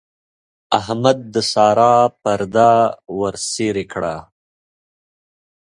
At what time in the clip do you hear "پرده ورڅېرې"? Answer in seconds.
2.21-3.85